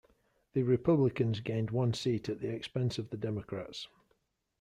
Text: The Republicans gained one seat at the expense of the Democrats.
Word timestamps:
The 0.53 0.63
Republicans 0.63 1.41
gained 1.41 1.69
one 1.69 1.93
seat 1.93 2.27
at 2.27 2.39
the 2.41 2.47
expense 2.47 2.97
of 2.97 3.11
the 3.11 3.17
Democrats. 3.17 3.87